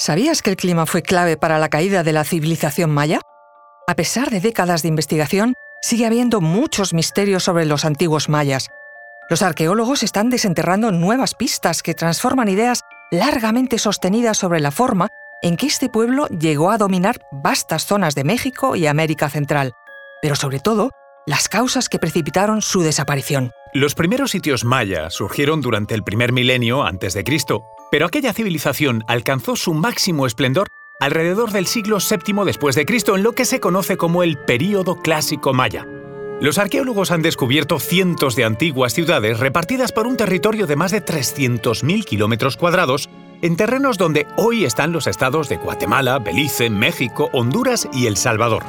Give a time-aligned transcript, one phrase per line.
[0.00, 3.20] ¿Sabías que el clima fue clave para la caída de la civilización maya?
[3.86, 5.52] A pesar de décadas de investigación,
[5.82, 8.68] sigue habiendo muchos misterios sobre los antiguos mayas.
[9.28, 15.08] Los arqueólogos están desenterrando nuevas pistas que transforman ideas largamente sostenidas sobre la forma
[15.42, 19.74] en que este pueblo llegó a dominar vastas zonas de México y América Central,
[20.22, 20.92] pero sobre todo
[21.26, 23.52] las causas que precipitaron su desaparición.
[23.74, 29.04] Los primeros sitios mayas surgieron durante el primer milenio antes de Cristo, pero aquella civilización
[29.06, 30.68] alcanzó su máximo esplendor
[31.00, 34.96] alrededor del siglo VII después de Cristo en lo que se conoce como el período
[34.96, 35.86] clásico maya.
[36.40, 41.04] Los arqueólogos han descubierto cientos de antiguas ciudades repartidas por un territorio de más de
[41.04, 43.10] 300.000 kilómetros cuadrados
[43.42, 48.64] en terrenos donde hoy están los estados de Guatemala, Belice, México, Honduras y El Salvador.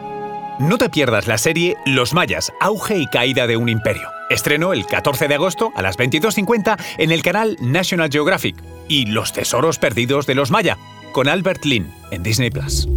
[0.59, 4.07] No te pierdas la serie Los Mayas, auge y caída de un imperio.
[4.31, 8.55] Estreno el 14 de agosto a las 22.50 en el canal National Geographic.
[8.87, 10.77] Y Los Tesoros Perdidos de los Maya,
[11.11, 12.87] con Albert Lin, en Disney Plus.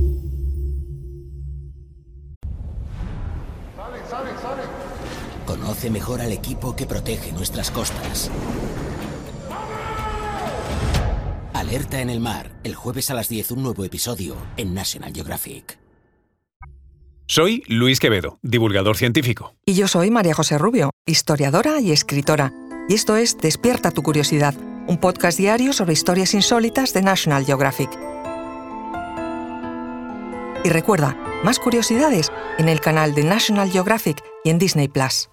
[5.44, 8.30] Conoce mejor al equipo que protege nuestras costas.
[11.52, 15.83] Alerta en el mar, el jueves a las 10 un nuevo episodio en National Geographic.
[17.36, 19.56] Soy Luis Quevedo, divulgador científico.
[19.66, 22.52] Y yo soy María José Rubio, historiadora y escritora.
[22.88, 24.54] Y esto es Despierta tu curiosidad,
[24.86, 27.90] un podcast diario sobre historias insólitas de National Geographic.
[30.62, 35.28] Y recuerda, más curiosidades en el canal de National Geographic y en Disney Plus.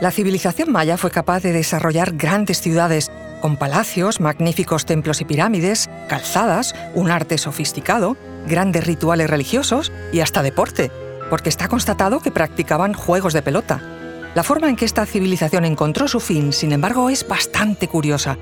[0.00, 5.88] La civilización maya fue capaz de desarrollar grandes ciudades con palacios, magníficos templos y pirámides,
[6.08, 10.90] calzadas, un arte sofisticado, grandes rituales religiosos y hasta deporte,
[11.30, 13.80] porque está constatado que practicaban juegos de pelota.
[14.34, 18.36] La forma en que esta civilización encontró su fin, sin embargo, es bastante curiosa.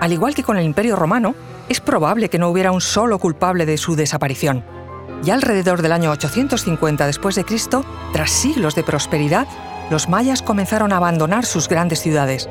[0.00, 1.34] Al igual que con el Imperio Romano,
[1.68, 4.64] es probable que no hubiera un solo culpable de su desaparición.
[5.22, 9.46] Ya alrededor del año 850 después de Cristo, tras siglos de prosperidad,
[9.90, 12.48] los mayas comenzaron a abandonar sus grandes ciudades.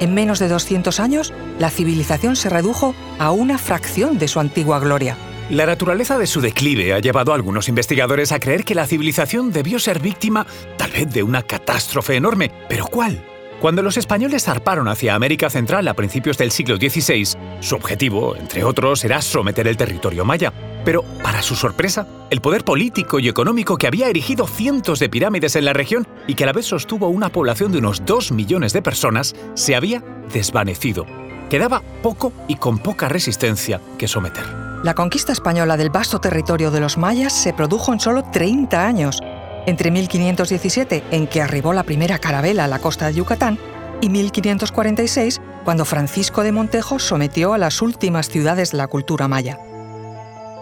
[0.00, 4.78] En menos de 200 años, la civilización se redujo a una fracción de su antigua
[4.78, 5.16] gloria.
[5.50, 9.50] La naturaleza de su declive ha llevado a algunos investigadores a creer que la civilización
[9.50, 12.50] debió ser víctima tal vez de una catástrofe enorme.
[12.68, 13.24] ¿Pero cuál?
[13.60, 18.62] Cuando los españoles zarparon hacia América Central a principios del siglo XVI, su objetivo, entre
[18.62, 20.52] otros, era someter el territorio maya.
[20.88, 25.54] Pero, para su sorpresa, el poder político y económico que había erigido cientos de pirámides
[25.54, 28.72] en la región y que a la vez sostuvo una población de unos 2 millones
[28.72, 31.04] de personas, se había desvanecido.
[31.50, 34.44] Quedaba poco y con poca resistencia que someter.
[34.82, 39.20] La conquista española del vasto territorio de los mayas se produjo en solo 30 años,
[39.66, 43.58] entre 1517, en que arribó la primera carabela a la costa de Yucatán,
[44.00, 49.58] y 1546, cuando Francisco de Montejo sometió a las últimas ciudades de la cultura maya.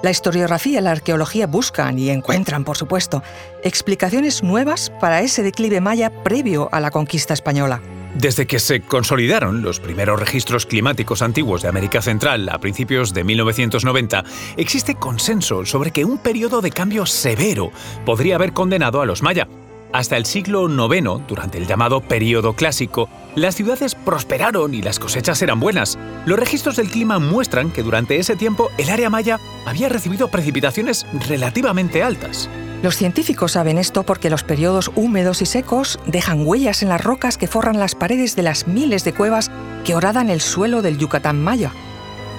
[0.03, 3.23] La historiografía y la arqueología buscan y encuentran, por supuesto,
[3.62, 7.81] explicaciones nuevas para ese declive maya previo a la conquista española.
[8.15, 13.25] Desde que se consolidaron los primeros registros climáticos antiguos de América Central a principios de
[13.25, 14.25] 1990,
[14.56, 17.73] existe consenso sobre que un periodo de cambio severo
[18.06, 19.49] podría haber condenado a los maya.
[19.97, 25.41] Hasta el siglo IX, durante el llamado período clásico, las ciudades prosperaron y las cosechas
[25.41, 25.99] eran buenas.
[26.27, 31.06] Los registros del clima muestran que durante ese tiempo el área maya había recibido precipitaciones
[31.27, 32.51] relativamente altas.
[32.83, 37.39] Los científicos saben esto porque los periodos húmedos y secos dejan huellas en las rocas
[37.39, 39.51] que forran las paredes de las miles de cuevas
[39.87, 41.73] que horadan el suelo del Yucatán maya.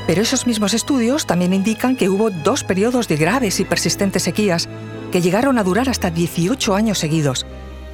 [0.06, 4.69] Pero esos mismos estudios también indican que hubo dos periodos de graves y persistentes sequías
[5.12, 7.45] que llegaron a durar hasta 18 años seguidos.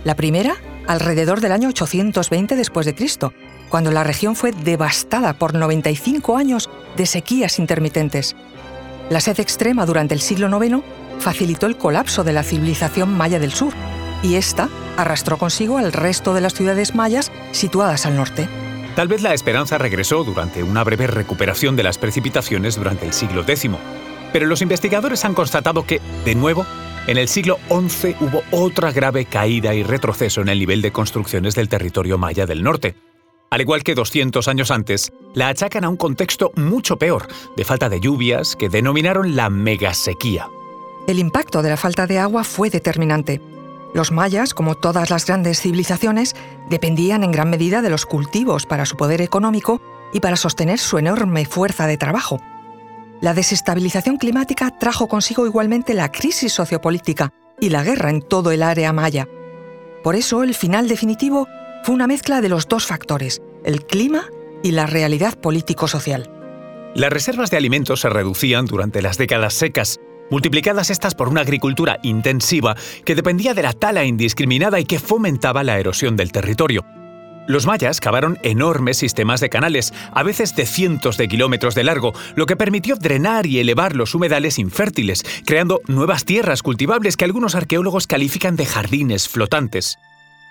[0.04, 0.56] La primera,
[0.88, 3.34] alrededor del año 820 después de Cristo,
[3.70, 8.36] cuando la región fue devastada por 95 años de sequías intermitentes.
[9.10, 10.84] La sed extrema durante el siglo IX
[11.20, 13.74] facilitó el colapso de la civilización maya del sur,
[14.22, 18.48] y esta arrastró consigo al resto de las ciudades mayas situadas al norte.
[18.96, 23.42] Tal vez la esperanza regresó durante una breve recuperación de las precipitaciones durante el siglo
[23.42, 23.72] X,
[24.32, 26.66] pero los investigadores han constatado que, de nuevo,
[27.08, 31.56] en el siglo XI hubo otra grave caída y retroceso en el nivel de construcciones
[31.56, 32.96] del territorio maya del norte.
[33.50, 37.90] Al igual que 200 años antes, la achacan a un contexto mucho peor, de falta
[37.90, 40.50] de lluvias, que denominaron la megasequía.
[41.06, 43.42] El impacto de la falta de agua fue determinante.
[43.94, 46.36] Los mayas, como todas las grandes civilizaciones,
[46.70, 49.82] dependían en gran medida de los cultivos para su poder económico
[50.14, 52.40] y para sostener su enorme fuerza de trabajo.
[53.24, 58.62] La desestabilización climática trajo consigo igualmente la crisis sociopolítica y la guerra en todo el
[58.62, 59.30] área maya.
[60.04, 61.48] Por eso el final definitivo
[61.86, 64.26] fue una mezcla de los dos factores, el clima
[64.62, 66.30] y la realidad político-social.
[66.96, 72.00] Las reservas de alimentos se reducían durante las décadas secas, multiplicadas estas por una agricultura
[72.04, 72.76] intensiva
[73.06, 76.84] que dependía de la tala indiscriminada y que fomentaba la erosión del territorio.
[77.46, 82.14] Los mayas cavaron enormes sistemas de canales, a veces de cientos de kilómetros de largo,
[82.36, 87.56] lo que permitió drenar y elevar los humedales infértiles, creando nuevas tierras cultivables que algunos
[87.56, 90.00] arqueólogos califican de jardines flotantes.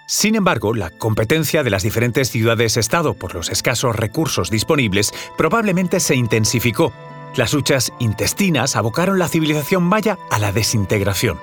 [0.07, 6.15] Sin embargo, la competencia de las diferentes ciudades-estado por los escasos recursos disponibles probablemente se
[6.15, 6.93] intensificó.
[7.37, 11.39] Las luchas intestinas abocaron la civilización maya a la desintegración.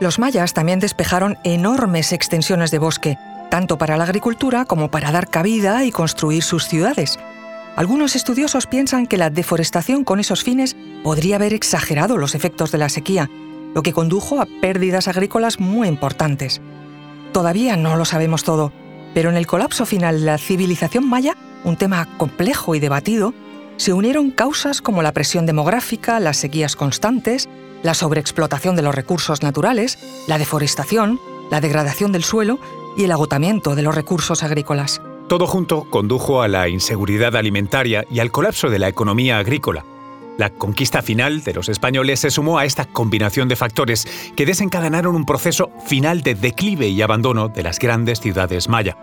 [0.00, 3.18] Los mayas también despejaron enormes extensiones de bosque,
[3.54, 7.20] tanto para la agricultura como para dar cabida y construir sus ciudades.
[7.76, 10.74] Algunos estudiosos piensan que la deforestación con esos fines
[11.04, 13.30] podría haber exagerado los efectos de la sequía,
[13.72, 16.60] lo que condujo a pérdidas agrícolas muy importantes.
[17.30, 18.72] Todavía no lo sabemos todo,
[19.14, 23.34] pero en el colapso final de la civilización maya, un tema complejo y debatido,
[23.76, 27.48] se unieron causas como la presión demográfica, las sequías constantes,
[27.84, 29.96] la sobreexplotación de los recursos naturales,
[30.26, 31.20] la deforestación,
[31.52, 32.58] la degradación del suelo
[32.96, 35.00] y el agotamiento de los recursos agrícolas.
[35.28, 39.84] Todo junto condujo a la inseguridad alimentaria y al colapso de la economía agrícola.
[40.36, 44.06] La conquista final de los españoles se sumó a esta combinación de factores
[44.36, 48.96] que desencadenaron un proceso final de declive y abandono de las grandes ciudades maya.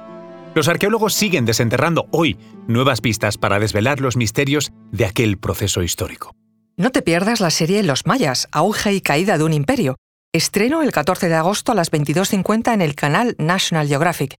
[0.54, 6.36] Los arqueólogos siguen desenterrando hoy nuevas pistas para desvelar los misterios de aquel proceso histórico.
[6.76, 9.96] No te pierdas la serie Los Mayas, auge y caída de un imperio,
[10.34, 14.36] Estreno el 14 de agosto a las 22.50 en el canal National Geographic.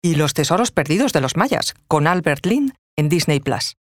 [0.00, 3.74] Y Los Tesoros Perdidos de los Mayas, con Albert Lynn en Disney Plus.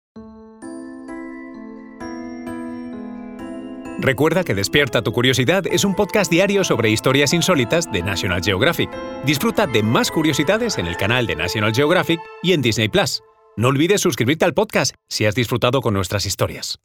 [4.00, 8.90] Recuerda que Despierta tu Curiosidad es un podcast diario sobre historias insólitas de National Geographic.
[9.26, 13.22] Disfruta de más curiosidades en el canal de National Geographic y en Disney Plus.
[13.58, 16.80] No olvides suscribirte al podcast si has disfrutado con nuestras historias.